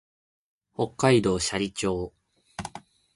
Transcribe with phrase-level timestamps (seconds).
[0.73, 2.11] 北海道斜里町